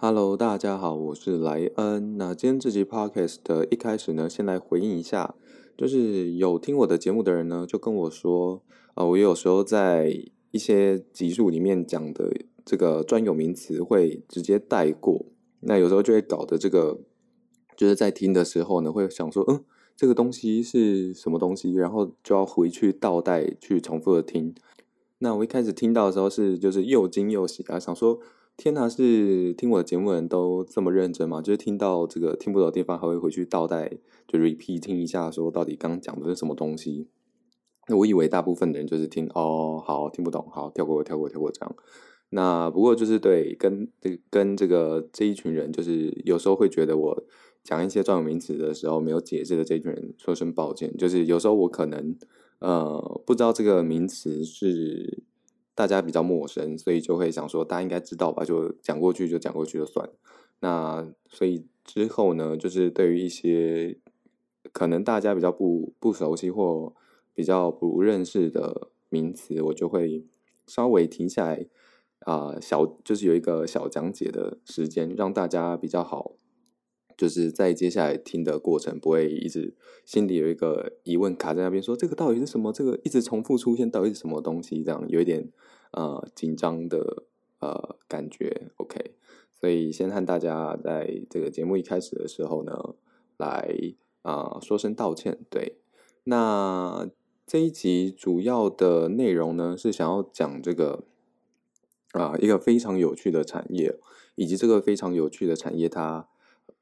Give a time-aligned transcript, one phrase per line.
[0.00, 2.16] Hello，大家好，我是莱恩。
[2.18, 5.34] 那今天这集 Podcast 的一开始呢，先来回应一下，
[5.76, 8.62] 就是有听我的节目的人呢，就跟我说，
[8.94, 12.32] 啊，我有时候在一些集数里面讲的
[12.64, 15.26] 这个专有名词会直接带过，
[15.62, 17.00] 那有时候就会搞得这个，
[17.76, 19.64] 就是在听的时候呢，会想说，嗯，
[19.96, 24.54] 这个东西是什么东西，然后就要回去倒带去重复的听。
[25.18, 28.20] 那我一开始听到的时候是就是又惊又喜啊，想说。
[28.58, 31.40] 天呐，是听我的节目人都这么认真吗？
[31.40, 33.88] 就是听到这个听不懂的地方，还会回去倒带，
[34.26, 37.06] 就 repeat 听一下，说到底刚讲的是什么东西？
[37.86, 41.76] 那我以为大部分的人就是听哦，好听不懂，好跳过，跳过，跳过这样。
[42.30, 47.24] 那不过就是对跟这跟这个这一群人，就是有时候会觉得我
[47.62, 50.92] 讲一些专有名词的时候没有解释的这一群人，说声抱歉。
[50.96, 52.16] 就是有时候我可能
[52.58, 55.22] 呃不知道这个名词是。
[55.78, 58.44] 大家比较陌生，所以就会想说，大家应该知道吧？
[58.44, 60.10] 就讲过去就讲过去就算。
[60.58, 63.96] 那所以之后呢，就是对于一些
[64.72, 66.92] 可能大家比较不不熟悉或
[67.32, 70.24] 比较不认识的名词，我就会
[70.66, 71.66] 稍微停下来
[72.26, 76.32] 啊，小就是有一个小讲解的时间，让大家比较好。
[77.18, 79.74] 就是在接下来听的过程，不会一直
[80.04, 82.72] 心里有一个疑问卡在那边，说这个到底是什么？
[82.72, 84.84] 这个一直重复出现，到底是什么东西？
[84.84, 85.50] 这样有一点
[85.90, 87.24] 呃紧张的
[87.58, 88.70] 呃感觉。
[88.76, 89.16] OK，
[89.52, 92.94] 所以先和大家在这个节目一开始的时候呢，
[93.36, 93.68] 来
[94.22, 95.38] 啊说声道歉。
[95.50, 95.78] 对，
[96.22, 97.10] 那
[97.44, 101.02] 这一集主要的内容呢，是想要讲这个
[102.12, 103.98] 啊一个非常有趣的产业，
[104.36, 106.28] 以及这个非常有趣的产业它。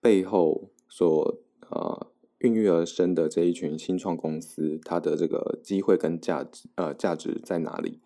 [0.00, 1.38] 背后所
[1.70, 2.06] 呃
[2.38, 8.00] 孕育而生的这一群新创公司，它的这个机会跟价值呃价值在哪里？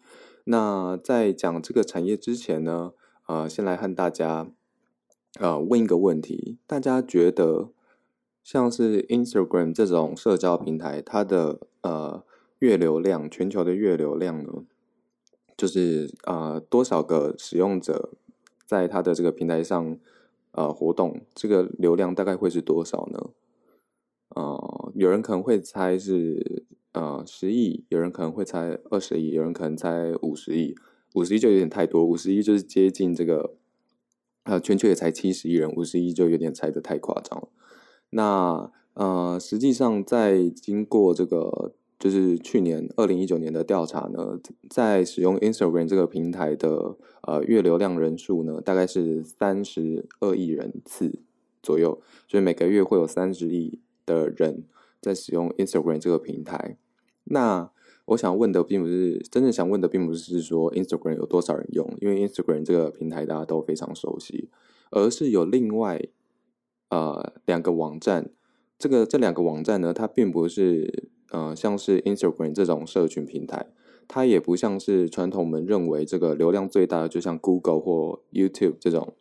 [0.45, 2.93] 那在讲这个产业之前呢，
[3.27, 4.51] 呃，先来和大家
[5.39, 7.71] 呃问一个问题：大家觉得
[8.43, 12.25] 像是 Instagram 这种社交平台，它的呃
[12.61, 14.65] 月流量，全球的月流量呢，
[15.57, 18.11] 就是呃多少个使用者
[18.65, 19.99] 在它的这个平台上？
[20.53, 23.31] 呃，活动这个流量大概会是多少呢？
[24.35, 30.75] 呃，有人可能会猜是呃十亿，有人可能会猜二十亿，有人可能猜五十亿。
[31.15, 33.55] 五十亿就有点太多，五十亿就是接近这个，
[34.45, 37.49] 呃，全球也才七十亿人，五十亿就有点猜的太夸张了。
[38.11, 41.75] 那呃，实际上在经过这个。
[42.01, 44.41] 就是去年二零一九年的调查呢，
[44.71, 51.19] 在使用 Instagram 这个平台的呃月流量人数呢，大概是三十二亿人次
[51.63, 54.65] 左右，所以每个月会有三十亿的人
[55.03, 56.79] 在使用 Instagram 这个平台。
[57.25, 57.71] 那
[58.07, 64.49] 我想问的并不是真正想问的，并不是说 Instagram 有多少人用，因为 Instagram 这个平台大家都非常熟悉，
[64.91, 66.03] 而是有另外
[66.89, 68.31] 呃两个网站，
[68.81, 71.11] 这个这两个网站呢，它并不是。
[71.33, 73.69] 呃，像是 Instagram 这种社群平台，
[74.09, 79.15] 它也不像是传统我们认为这个流量最大的，就像 Google 或 YouTube 这种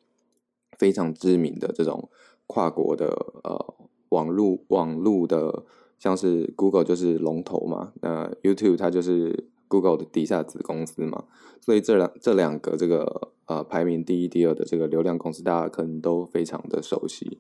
[0.75, 2.09] 非常知名的这种
[2.47, 3.05] 跨国的
[3.43, 3.75] 呃
[4.09, 5.65] 网络网络的，
[5.99, 11.25] 像是 Google 就是龙头嘛，那 YouTube 它就是 Google 的底下子公司嘛，
[11.61, 17.37] 所以这两这两个这个呃排名第一、第二的这个流量公司，大家可能都非常的熟悉。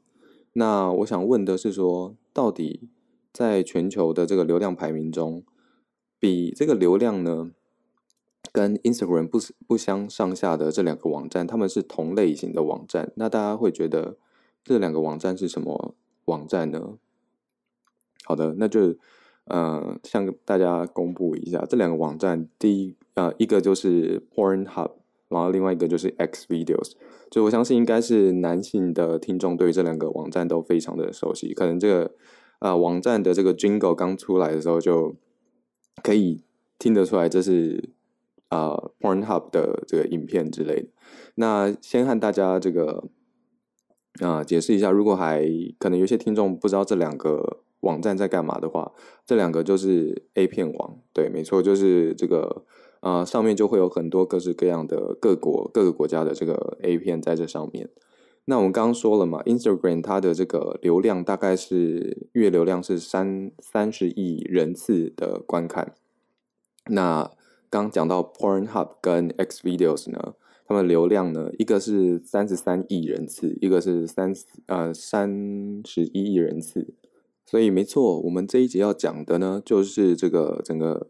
[0.59, 2.89] 那我想问的是说，到底？
[3.31, 5.43] 在全球的这个流量排名中，
[6.19, 7.51] 比这个流量呢，
[8.51, 9.37] 跟 Instagram 不
[9.67, 13.13] 不相上下的这两个网站，他们是同类型的网站。
[13.15, 14.17] 那大家会觉得
[14.63, 16.97] 这两个网站是什么网站呢？
[18.25, 18.95] 好的，那就
[19.45, 22.49] 呃向大家公布一下这两个网站。
[22.57, 24.91] 第一呃一个就是 Pornhub，
[25.29, 26.91] 然后另外一个就是 X Videos。
[27.31, 32.11] 就我相信应该是男性的听众对这两个网站都非常的熟悉，可能这个。
[32.59, 35.15] 啊，网站的这个 Jingle 刚出来的时候，就
[36.03, 36.43] 可以
[36.77, 37.91] 听得出来这是
[38.49, 40.89] 啊 Pornhub 的这个影片之类的。
[41.35, 43.05] 那先和大家这个
[44.19, 45.41] 啊解释一下，如果还
[45.77, 48.91] 可能有些听众不知道这两个网站在干嘛的话，
[49.25, 52.65] 这两个就是 A 片网，对，没错，就是这个
[52.99, 57.89] 啊上面就会有很多各式各样的各国各个国家的这个 A 片在这上面。
[58.45, 65.93] 那我们刚刚说了嘛，Instagram 它的这个流量大概是月流量是三三十亿人次的观看。
[66.87, 67.29] 那
[67.69, 70.33] 刚讲到 Pornhub 跟 X Videos 呢，
[70.67, 74.33] 它们流量呢，一个是三十三亿人次，一个是三
[74.65, 76.95] 呃三十一亿人次。
[77.45, 81.07] 所以没错，我们这一集要讲的呢，就是这个整个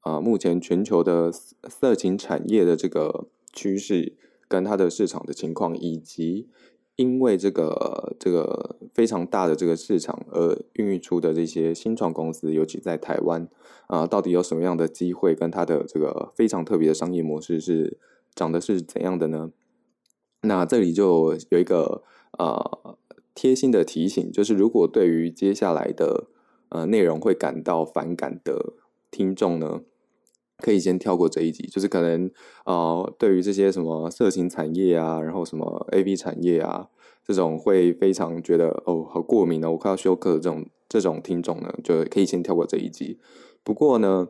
[0.00, 4.16] 啊目前全球的色情产业的这个趋势。
[4.50, 6.48] 跟它的市场的情况，以及
[6.96, 13.48] 因为这个这个非常大的这个市场而孕育出的这些新创公司，尤其在台湾
[13.86, 17.96] 啊，到底有什么样的机会，跟它的这个非常特别的商业模式是
[18.34, 19.52] 长得是怎样的呢？
[20.42, 22.02] 那这里就有一个
[22.36, 22.98] 呃
[23.36, 26.26] 贴心的提醒，就是如果对于接下来的
[26.70, 28.72] 呃内容会感到反感的
[29.12, 29.82] 听众呢，
[30.60, 31.66] 可以先跳过这一集。
[31.66, 32.30] 就是可能
[32.64, 36.88] 呃对于这些什么色情产业啊，然后什么 A V 产业啊
[37.26, 43.18] 这种会非常觉得哦好过敏哦，我快要休克这种这种听众呢，就可以先跳过这一集。
[43.64, 44.28] 不过呢，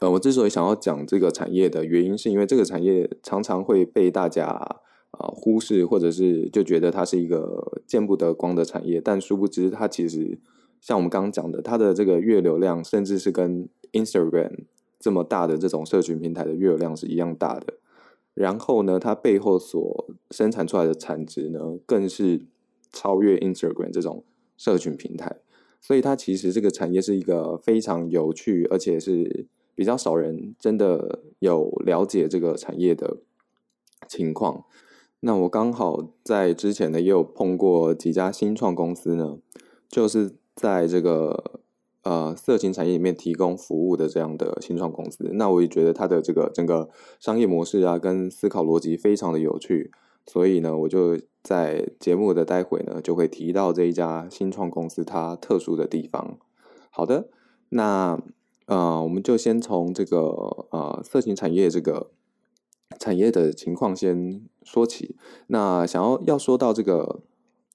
[0.00, 4.78] 呃我之所以想要讲这个产业的原因，是因为这个产业常常会被大家。
[5.12, 10.38] 啊，忽视或者是就觉得它是一个见不得光的产业，但殊不知它其实
[10.80, 14.66] 像我们刚刚讲的，它的这个月流量甚至是跟 Instagram
[15.00, 17.74] 这么大的这种社群平台的月流量是一样大的。
[18.34, 22.46] 然后呢，它背后所生产出来的产值呢，更是
[22.92, 24.22] 超越 Instagram 这种
[24.56, 25.38] 社群平台。
[25.80, 33.16] 所以它其实这个产业是一个非常有趣，而且是比较少人真的有了解这个产业的
[34.06, 34.64] 情况。
[35.20, 39.38] 那我刚好在之前呢也有碰过几家新创公司呢，
[39.88, 41.60] 就是在这个
[42.02, 45.30] 呃色情产业里面提供服务的这样的新创公司。
[45.34, 46.88] 那我也觉得它的这个整个
[47.18, 49.90] 商业模式啊跟思考逻辑非常的有趣，
[50.26, 56.38] 所以呢我就在节目的待会呢就会提到这一家新创公司它特殊的地方。
[56.90, 57.28] 好的，
[57.70, 58.20] 那
[58.66, 60.18] 呃我们就先从这个
[60.70, 62.10] 呃色情产业这个。
[62.98, 65.14] 产业的情况先说起，
[65.46, 67.20] 那想要要说到这个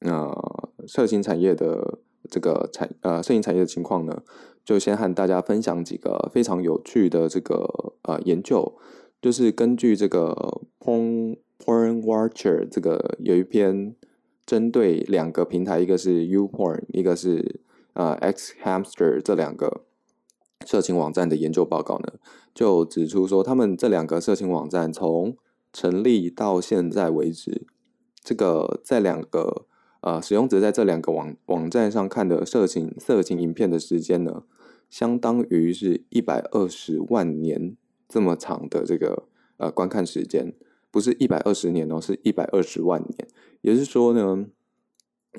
[0.01, 1.99] 呃，色情产业的
[2.29, 4.23] 这个产呃，摄影产业的情况呢，
[4.63, 8.77] 就先和大家分享几个非常有趣的这个呃研究，
[9.21, 13.95] 就是根据这个 Porn Porn Watcher 这个有一篇
[14.45, 17.61] 针对两个平台，一个是 U Porn，一个是
[17.93, 19.81] 呃 X Hamster 这两个。
[20.65, 22.13] 色情网站的研究报告呢，
[22.55, 25.35] 就指出说，他们这两个色情网站从
[25.71, 27.67] 成立到现在为止，
[28.23, 29.67] 这个在两个
[30.05, 34.43] 呃使用者在这两个网网站上看的色情色情影片的时间呢，
[34.89, 37.75] 相当于是一百二十万年
[38.07, 39.23] 这么长的这个
[39.57, 40.53] 呃观看时间，
[40.91, 43.27] 不是一百二十年哦，是一百二十万年，
[43.61, 44.45] 也就是说呢。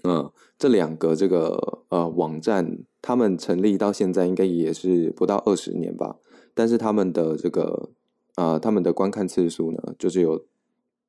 [0.02, 6.16] 嗯，这两个这个呃网站，他们成立到现在应该也是不到二十年吧。
[6.52, 7.88] 但是他们的这个
[8.34, 10.44] 呃，他们的观看次数呢，就是有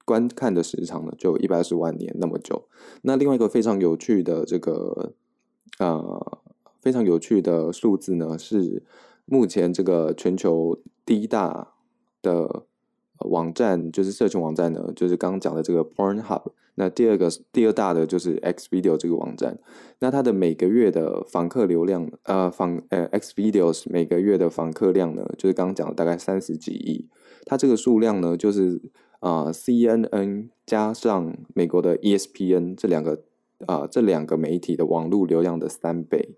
[0.08, 2.64] 观看的时长呢，就一百二十万年那么久。
[3.02, 5.12] 那另外一个非常有趣的这个
[5.80, 6.40] 呃
[6.80, 8.82] 非常有趣的数字呢，是
[9.26, 11.74] 目前这个全球第一大
[12.22, 12.64] 的
[13.20, 16.44] 网站，就是社群网站呢，就是刚刚讲的这个 Pornhub。
[16.76, 19.60] 那第二个第二大的就是 X Video 这个网站，
[20.00, 27.10] 那它的每个月的访客流量，呃访呃 X Videos 每个月的访客量呢，就是刚刚讲的大概三十几亿，
[27.46, 28.80] 它这个数量呢，就是
[29.20, 33.24] 啊 CNN 加上美国的 ESPN 这两个
[33.66, 36.36] 啊这两个媒体的网络流量的三倍。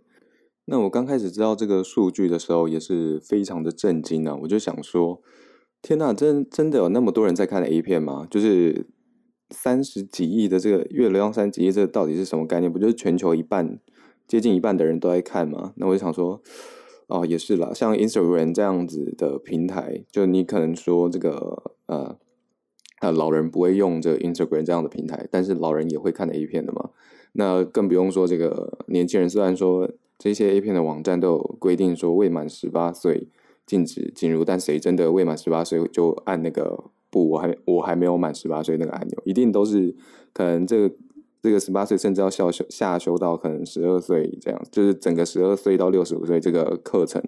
[0.66, 4.38] 那我刚开始知道这个数据的时候，也是非常的震惊啊！
[4.44, 5.22] 我就想说，
[5.82, 8.28] 天呐，真真的有那么多人在看 A 片吗？
[8.30, 8.88] 就是。
[9.52, 12.72] 三十几亿的这个月流量，三十几亿，这到底是什么概念？
[12.72, 13.80] 不就是全球一半，
[14.28, 15.74] 接近一半的人都在看吗？
[15.78, 16.40] 那我就想说，
[17.08, 22.16] 哦，也是啦，像 Instagram 这样子的平台，就你可能说这个呃
[23.00, 26.90] 呃老人不会用这个 Instagram 这样的平台，但是老人也会看 A 片的嘛。
[27.34, 33.28] 那更不用说这个年轻人，虽然说这些 A 片的网站都有规定说未满十八岁
[33.66, 36.92] 禁止进入，但谁真的未满十八岁就按那个？
[37.12, 39.96] 不，我还我还没有满十八岁，那个按钮一定都是
[40.32, 40.96] 可能这个
[41.42, 47.20] 这个十八岁，甚至要下修下修到可能十二岁这样，就是整个十二岁到六十五岁这个课程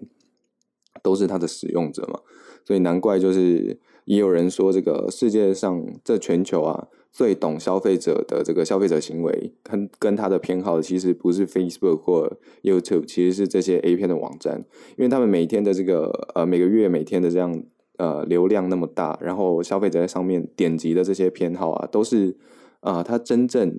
[1.01, 2.19] 都是他的使用者嘛，
[2.63, 14.65] 所以难怪就是也有人说这个世界上这全球啊最懂消费者的这个消费者行为跟跟他的偏好其实不是 Facebook 或 YouTube，其实是这些 A 片的网站，
[14.97, 17.63] 因为他们每天的这个呃每个月每天的这样。
[17.97, 22.35] 呃，流量那么大，然后消费者在上面点击的这些偏好啊，都是
[22.79, 23.77] 啊，他真正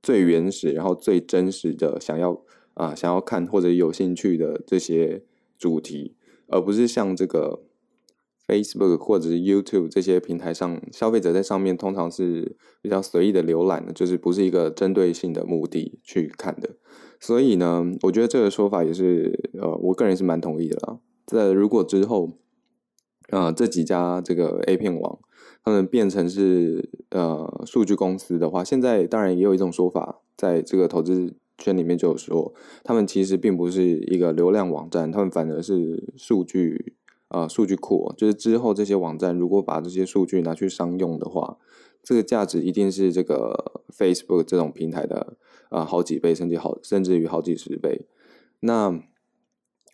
[0.00, 2.40] 最原始，然后最真实的想要
[2.74, 5.22] 啊，想要看或者有兴趣的这些
[5.58, 6.14] 主题，
[6.46, 7.64] 而不是像这个
[8.46, 16.70] Facebook 或者是 YouTube 这些平台上，消费者在上面通常是比较随意的浏览的，就是不是一个针对性的目的去看的。
[17.20, 20.98] 所以呢，我觉得这个说法也是呃，我个人是蛮同意的啦。
[21.26, 22.38] 在如果之后。
[23.30, 25.18] 啊，这几家这个 A 片网，
[25.64, 32.52] 他们变成是呃数据公司的话，现在当然也有一种说法，在这个投资圈里面就有说，
[32.84, 36.94] 他们其实并不是一个流量网站，他们反而是数据
[37.34, 41.58] 呃数据库，就是之后这些网站如果把这些数据拿去商用的话，
[42.00, 45.36] 这个价值一定是这个 Facebook 这种平台的
[45.70, 48.06] 呃好几倍，甚至好甚至于好几十倍。
[48.60, 49.00] 那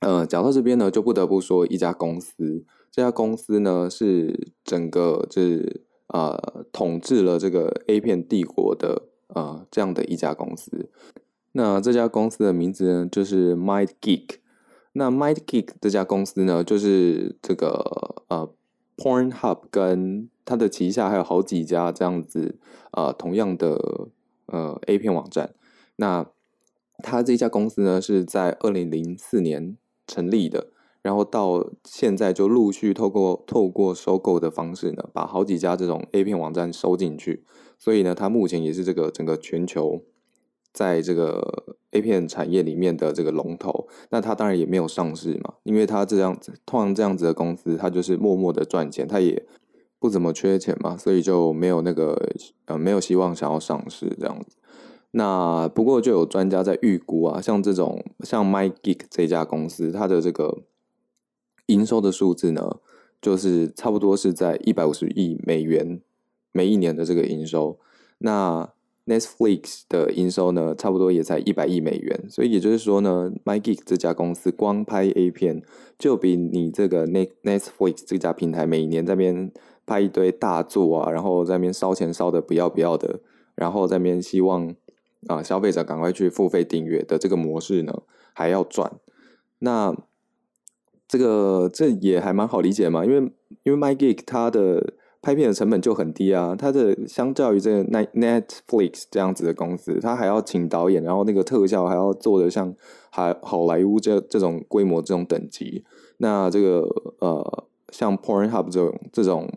[0.00, 2.66] 呃讲到这边呢，就不得不说一家公司。
[2.90, 10.90] 这家公司呢是整个就是呃统治了这个 A 片帝国的呃这样的一家公司。
[11.52, 14.40] 那这家公司的名字呢就是 Mind Geek。
[14.92, 18.52] 那 Mind Geek 这家公司呢就是这个呃
[18.96, 22.58] Pornhub 跟它的旗下还有好几家这样子
[22.92, 24.08] 呃同样的
[24.46, 25.54] 呃 A 片网站。
[25.96, 26.26] 那
[27.02, 30.68] 它这家公司呢是在二零零四年成立的。
[31.02, 37.42] 然后到现在就陆续透过透过收购的方式呢，把好几家这种 A 片网站收进去，
[37.78, 40.02] 所以呢，它目前也是这个整个全球
[40.72, 43.88] 在这个 A 片产业里面的这个龙头。
[44.10, 49.46] 那它当然也没有上市嘛，因为它这样子通常这样子的公司，它就是默默的赚钱，它也
[49.98, 52.16] 不怎么缺钱嘛，所以就没有那个
[52.66, 54.56] 呃没有希望想要上市这样子。
[55.12, 60.62] 那不过就有专家在预估啊，像这种像 MyGeek 这家公司，它的这个。
[61.66, 62.78] 营收的数字呢，
[63.22, 66.00] 就是差不多是在一百五十亿美元
[66.50, 67.78] 每一年的这个营收。
[68.18, 68.68] 那
[69.10, 72.24] Netflix 的营收呢，差不多也才一百亿美元。
[72.28, 75.62] 所以也就是说呢，MyGeek 这家公司光拍 A 片，
[75.98, 79.50] 就比你这个 Net Netflix 这家平台每年在边
[79.84, 83.20] 拍一堆大作啊，然后在边烧钱烧的不要不要的，
[83.56, 84.72] 然后在边希望
[85.26, 88.02] 啊消费者赶快去付费订阅的这个模式呢，
[88.32, 88.92] 还要赚。
[89.58, 89.94] 那
[91.08, 93.32] 这个这也还蛮好理解嘛，因为
[93.64, 102.74] 因为 MyGeek 它的拍片的成本就很低啊，它的相较于这个 Net Netflix 这样子的公司，它还要请导演，然后那个特效还要做的像
[103.10, 105.84] 好好莱坞这这种规模这种等级，
[106.18, 106.86] 那这个
[107.18, 109.48] 呃像 Pornhub 这种这种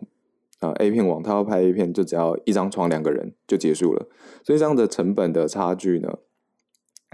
[0.60, 4.06] 呃 A 片网，它要拍 A 片就只要一张床两个人就结束了，
[4.42, 6.18] 所以这样的成本的差距呢，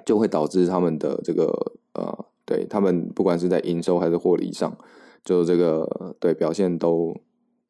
[0.05, 2.27] 就会导致他们的这个呃。
[2.47, 4.77] 对他们，不管是在营收还是获利上，
[5.25, 7.15] 就这个对表现都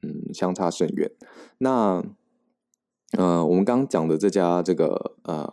[0.02, 1.11] 嗯相差甚远。
[1.59, 2.02] 那
[3.12, 5.52] 呃，我们刚刚讲的这家这个呃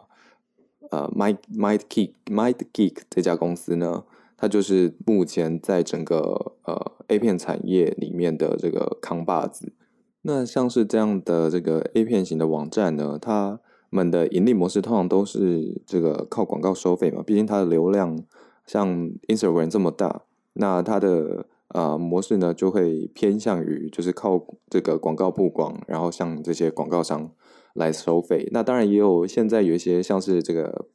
[0.92, 4.04] 呃 My My Geek My Geek 这家公司呢，
[4.38, 9.74] 它就是目前在整个呃 A 片产业里面的这个扛把子。
[10.22, 18.24] 那像是这样的这个 A 片型的网站呢，它们的盈利模式通常都是这个靠广告收费嘛，毕竟它的流量。
[18.66, 21.46] 像 Instagram 这么大，那它的
[21.78, 27.30] 呃模式呢，就会偏向于就是靠这个广告曝光，然后向这些广告商
[27.76, 28.50] 来收费。
[28.52, 30.88] 那当然也有现在有一些像是这个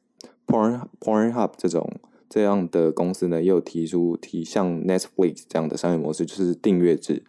[0.45, 1.89] Porn Pornhub 这种
[2.27, 7.23] 这样的公司呢，也有提出提像 Netflix 这样的商业模式，就是订阅制。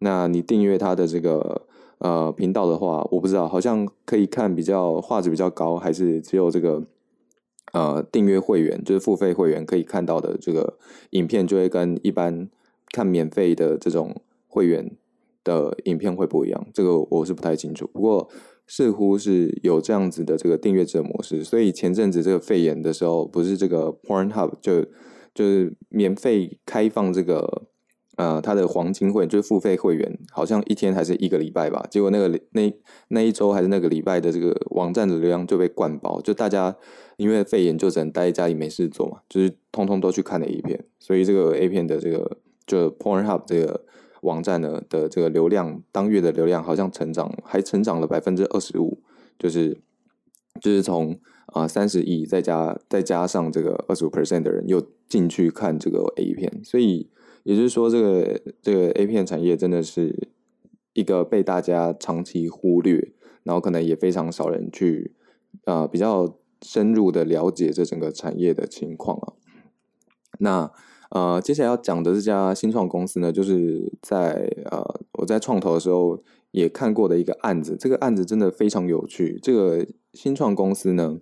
[0.00, 1.62] 那你订阅它的这个
[1.98, 6.84] 呃频道的话，我不知道，好像可以看比较画质比较高，还是只有这个。
[7.74, 10.78] 呃，订阅会员就是付费会员可以看到的这个
[11.10, 12.48] 影片，就会跟一般
[12.92, 14.90] 看免费的这种会员
[15.44, 16.66] 的影片会不一样。
[16.72, 18.28] 这个我是不太清楚，不过
[18.66, 21.42] 似乎是有这样子的这个订阅制的模式。
[21.42, 24.82] 所以前阵子这个肺炎的时候，不是这个 Pornhub 就
[25.34, 27.68] 就是免费开放这个。
[28.18, 31.86] 呃，他的黄金会就是付费会员，好像一天还是一个礼拜吧。
[31.88, 32.74] 结果那个那
[33.10, 36.76] 那一周还是那个礼拜的这个网站的流量就被灌爆，就大家
[37.16, 43.84] 因为肺炎就只能待在家里没事做嘛，就是通通都去看了 A 片，所以这个 A 片的这个就 Pornhub 这个
[44.22, 49.02] 网站呢的这个流量当月的流量好像成长还成长了百分之二十五，
[49.36, 49.76] 就是
[50.60, 57.10] 就是从啊三十亿再加再加上这个二十五 percent 的人又进去看这个 A 片，所以。
[57.44, 60.28] 也就是说，这个这个 A 片产业真的是
[60.92, 65.14] 一个被大家长期忽略，然后可能也非常少人去
[65.64, 69.32] 呃比较深入的了解这整个产业的情况啊。
[70.40, 70.70] 那
[71.10, 74.82] 呃接下来要讲的这家新创公司呢，就是在呃
[75.18, 79.38] 我在创投的时候也看过的一个案子，这个案子真的非常有趣。
[79.42, 81.18] 这个新创公司呢。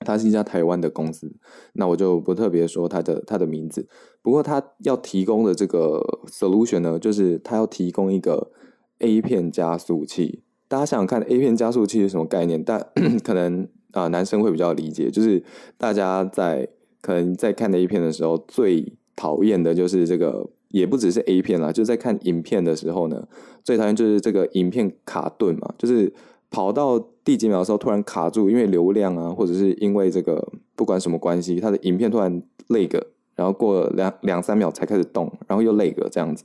[0.00, 1.34] 它是一家台湾的公司，
[1.74, 3.88] 那我就不特别说它的它的名字。
[4.20, 8.50] 不过它要提供的这个 solution 呢，就是它要提供一个
[8.98, 10.42] A 片加速器。
[10.68, 12.62] 大家想想看，A 片加速器是什么概念？
[12.62, 12.86] 但
[13.24, 15.42] 可能啊，男生会比较理解，就是
[15.78, 16.68] 大家在
[17.04, 23.28] 可能在看 A 片的时候，最讨厌的就是这个也不只是 A 片啦，就在看影片的时候呢，
[23.62, 26.10] 最讨厌就是这个影片卡顿嘛，就是
[26.50, 33.06] 跑到第几秒的时候突然卡住，因为流量啊，或者是因为这个不管什么关系，它的影片突然那个，
[33.36, 36.44] 然后过两两三秒才开始动，然后又那个这样子。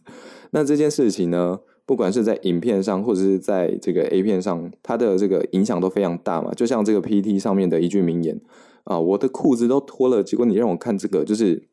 [0.51, 6.51] 那这件事情呢，不管是在影片上或者是在这个 A 片上，它的这个影响都非常大嘛。
[6.53, 8.39] 就像这个 PT 上面的一句名言
[8.89, 11.69] 啊，我的裤子都脱了，结果你让我看这个，就是。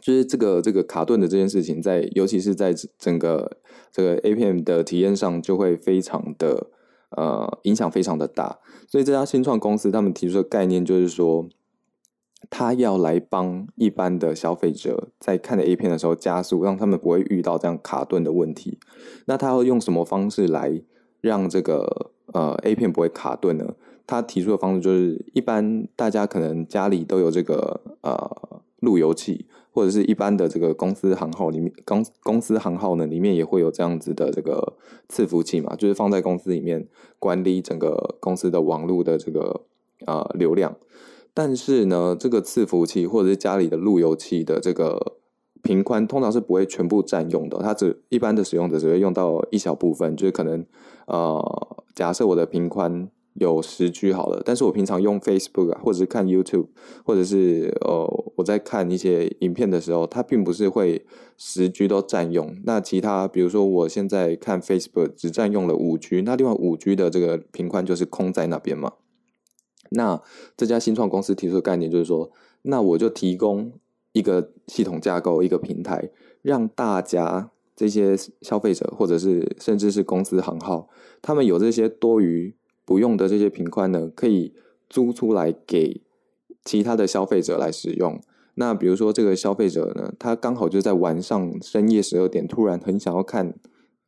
[0.00, 3.58] 就是这个这个卡顿的这件事情，在尤其是在整个
[3.92, 6.68] 这个 A 片的体验上，就会非常的
[7.10, 8.60] 呃影响非常的大。
[8.88, 11.50] 所以这家新创公司他们提出的概念就是说，
[12.48, 18.78] 他要来帮一般的消费者在看的 A 片的时候加速，让他们不会遇到这样卡顿的问题。
[19.26, 20.80] 那他要用什么方式来
[21.20, 23.74] 让这个呃 A 片不会卡顿呢？
[24.06, 29.46] 他提出的方式就是，一般大家可能家里都有这个呃路由器。
[29.72, 34.74] 或者是一般的这个公司行号里面，公公司行号呢里面也会有这样子的这个
[35.08, 36.88] 伺服器嘛，就是放在公司里面
[37.20, 39.60] 管理整个公司的网络的这个
[40.06, 40.76] 呃流量。
[41.32, 45.18] 但是呢，这个伺服器或者是家里的路由器的这个
[45.62, 50.66] 频宽，通常是不会全部占用的，它只一般的使用者只会用到一小部分，就是可能
[51.06, 53.08] 呃，假设我的频宽。
[53.40, 56.66] 有十 G 好了，但是我平常用 Facebook 啊，或者是看 YouTube，
[57.06, 58.06] 或者是呃
[58.36, 61.06] 我在看一些影片的时候，它并不是会
[61.38, 62.54] 十 G 都占用。
[62.64, 68.92] 那其他比如说我现在看 Facebook 只占用了五 G，那另外五 G 的这个频宽就是空在那边嘛。
[69.92, 70.20] 那
[70.54, 72.30] 这家新创公司提出的概念就是说，
[72.62, 73.72] 那我就提供
[74.12, 76.10] 一个系统架构，一个平台，
[76.42, 80.90] 让大家这些消费者或者是甚至是公司行号，
[81.22, 82.54] 他们有这些多余。
[82.90, 84.52] 不用的这些频宽呢，可以
[84.88, 86.00] 租出来给
[86.64, 88.20] 其他的消费者来使用。
[88.56, 93.54] 那比如说这个消费者呢，他刚好就在晚上深夜十二点突然很想要看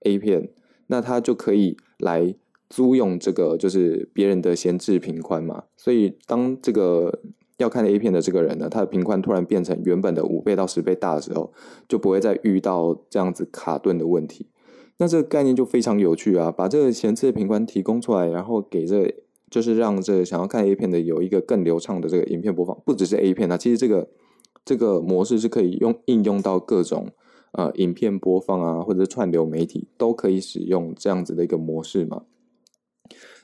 [0.00, 0.50] A 片，
[0.88, 2.34] 那他就可以来
[2.68, 5.62] 租用这个就是别人的闲置频宽嘛。
[5.76, 7.20] 所以当这个
[7.58, 11.52] 要看 A 片的这个人呢，他的频宽突然变成原本的五倍到十倍大的时候，
[11.88, 14.48] 就不会再遇到这样子卡顿的问题。
[14.98, 16.52] 那这个概念就非常有趣啊！
[16.52, 19.12] 把这个前置的频宽提供出来，然后给这，
[19.50, 22.78] 就是让这想要看 A 片的有一个更流畅的这个影片播放。
[22.85, 24.09] 不只是 A 片啊，其实这个
[24.64, 27.09] 这个模式是可以用应用到各种
[27.52, 32.22] 呃影片播放啊，或者串流媒体都可以使用这样子的一个模式嘛。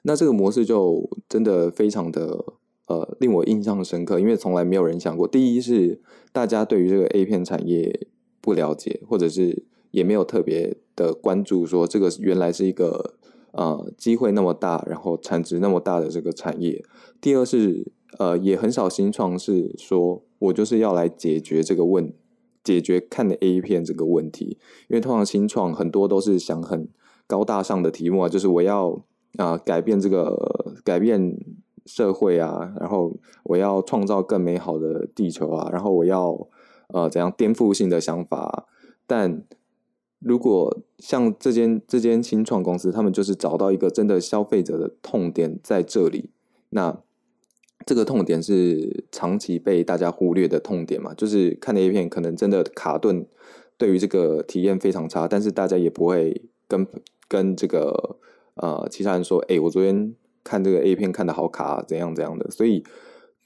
[0.02, 2.44] 那这个模式就真的非常的
[2.86, 5.26] 呃令我印象深刻，因为从来没有人想过。
[5.26, 8.06] 第一是大家对于这个 A 片产业
[8.40, 9.64] 不了解，或者是。
[9.98, 13.14] 也没有特别的关注，说这个原来是一个
[13.52, 16.82] 呃机会那么大，然后产值那么大的这个产业。
[17.20, 22.12] 第二是呃也很少新创是说我就是要来解决这个问，
[22.62, 24.56] 解决看的 A 片这个问题。
[24.88, 26.88] 因为通常新创很多都是想很
[27.26, 29.02] 高大上的题目啊，就是我要
[29.36, 31.36] 啊改变这个改变
[31.84, 36.48] 社会啊，然后我要创造更美好的地球啊，然后我要
[36.88, 38.66] 呃怎样颠覆性的想法，
[39.06, 39.42] 但
[40.18, 46.30] 如果像这间这间新创公司，他们就是找到一个真的消费者的痛点在这里，
[46.70, 47.00] 那
[47.86, 51.14] 这个痛点是长期被大家忽略的痛点嘛？
[51.14, 53.26] 就是看 A 片可能真的卡顿，
[53.76, 56.86] 对于这个体验非常差，但是大家也不会跟
[57.28, 58.18] 跟这个
[58.54, 62.84] 呃其他人说，哎，我昨天看这个 A 片看的好卡，怎样怎样的，所以。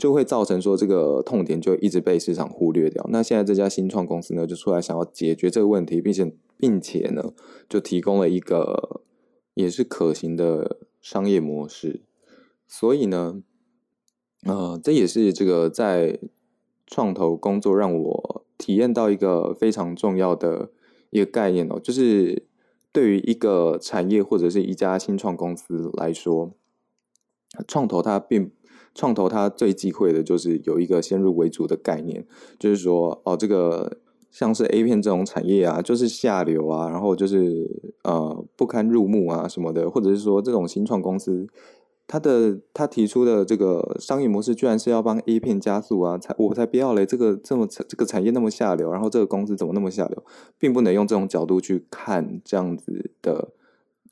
[0.03, 3.07] 就会造成说这个痛点就一直被市场忽略掉。
[3.11, 7.33] 那现在这家新创公司呢，就出来想要解决这个问题，并且并且呢，
[7.69, 9.03] 就提供了一个
[9.55, 12.01] 也是可行的商业模式。
[12.67, 13.45] 所以呢，
[14.45, 16.19] 呃，这也是这个在
[16.85, 20.73] 创投工作让我体验到一个非常重要的
[21.11, 22.49] 一个概念哦，就是
[22.91, 26.51] 对于一个产业或者是一家新创公司来说，
[27.69, 28.51] 创投它并。
[28.95, 32.25] 创投它最忌讳的就是有一个先入为主的概念，
[32.59, 33.99] 就是说哦，这个
[34.31, 41.47] 像是 A 片这种产业啊，就是下流啊，然后就是呃不堪入目啊什么的，或者是说这种新创公司，
[42.07, 50.23] 它的它提出的这个商业模式居然是要帮 A 片加速啊，才我才不要嘞，这个这么这个产业那么下流，然后这个公司怎么那么下流，
[50.59, 53.53] 并不能用这种角度去看这样子的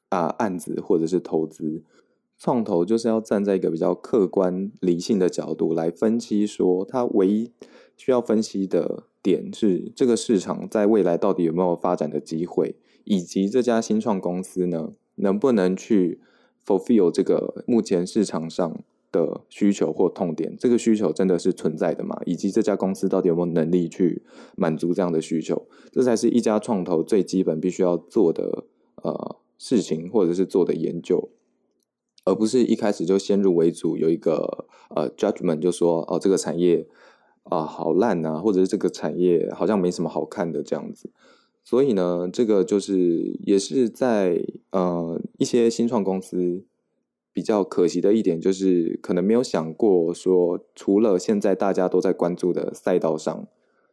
[0.08, 1.82] 啊案子或者是投资。
[2.40, 7.52] 创投就是要站在一个比较客观理性的角度来分析，说它唯一
[7.98, 12.74] 需要分析的点是这个市场在未来到底有没有发展的机会，
[13.04, 16.18] 以及这家新创公司呢能不能去
[16.66, 22.18] fulfill 这个目前市场上的需求或痛点，这个需求真的是存在的吗？
[22.24, 24.22] 以及这家公司到底有没有能力去
[24.56, 25.66] 满足这样的需求？
[25.92, 28.64] 这才是一家创投最基本必须要做的
[29.02, 31.28] 呃事情，或者是做的研究，
[32.30, 36.86] 而不是一开始就先入为主，有一个呃 judgment 就说哦这个产业
[37.42, 41.10] 啊好烂啊，或者是这个产业好像没什么好看的这样子。
[41.62, 46.64] 所以呢，这个就是也是在呃一些新创公司。
[47.32, 53.46] 比较可惜的一点就是，可能没有想过说，除了现在大家都在关注的赛道上，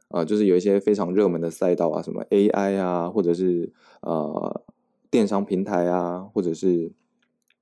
[0.07, 3.71] 啊，就是有一些非常热门的赛道啊，什么 AI 啊，或者是
[4.01, 4.63] 呃
[5.11, 6.91] 电商平台啊，或者是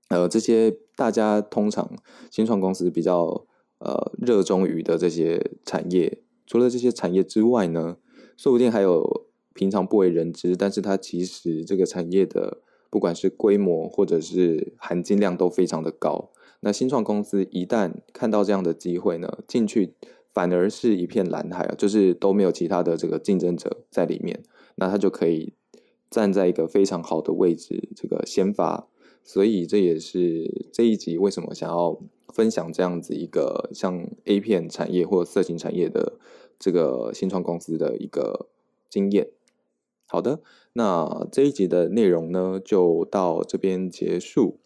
[0.10, 1.90] 呃这些大家通常
[2.32, 3.46] 新创公司比较
[3.80, 7.98] 呃热衷于的这些产业，除了这些产业之外呢，
[8.38, 12.62] 说不定还有平常不为人知，但是它其实这个产业的。
[12.88, 16.32] 不管是规模或者是含金量都非常的高。
[16.62, 19.96] 那新创公司一旦看到这样的机会呢，进去
[20.34, 24.42] 反而是一片蓝海啊，就是都没有其他的这个竞争者在里面，
[24.76, 25.56] 那他就可以
[26.10, 28.88] 站在一个非常好的位置，这个先发。
[29.26, 36.20] 所以这也是这一集为什么想要分享这样子一个像 A 片产业或色情产业的
[36.60, 38.48] 这个新创公司的一个
[38.88, 39.30] 经验。
[40.08, 40.42] 好的，
[40.74, 44.60] 那这一集的内容呢，就到这边结束。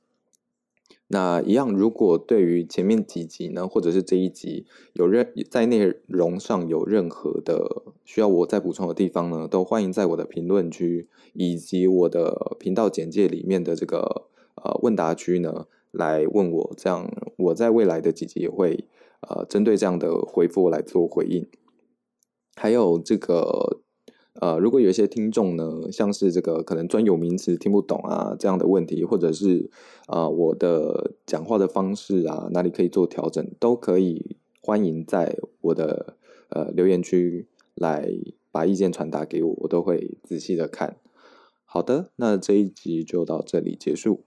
[1.12, 14.28] 那一样，如果对于前面几集呢，或者是这一集有任在内容上有任何的需要我再补充的地方呢，都欢迎在我的评论区以及我的频道简介里面的这个
[14.64, 18.86] 呃问答区呢来问我，这样我在未来的几集也会
[19.22, 21.48] 呃针对这样的回复来做回应。
[22.56, 23.82] 还有这个。
[24.42, 29.70] 呃，如果有一些听众呢，像是这个可能专有名词听不懂啊这样的问题，或者是
[30.06, 36.16] 啊我的讲话的方式啊哪里可以做调整，都可以欢迎在我的
[36.50, 38.10] 呃留言区来
[38.50, 40.96] 把意见传达给我，我都会仔细的看。
[41.66, 44.22] 好的，那这一集就到这里结束。